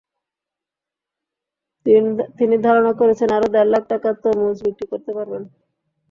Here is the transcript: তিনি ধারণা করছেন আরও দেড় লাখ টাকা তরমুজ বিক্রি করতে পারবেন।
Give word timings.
তিনি 2.37 2.55
ধারণা 2.65 2.91
করছেন 2.99 3.29
আরও 3.37 3.47
দেড় 3.55 3.69
লাখ 3.73 3.83
টাকা 3.91 4.09
তরমুজ 4.21 4.57
বিক্রি 4.65 4.85
করতে 4.91 5.11
পারবেন। 5.17 5.43